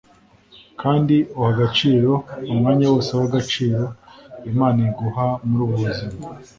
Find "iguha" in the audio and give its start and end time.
4.89-5.27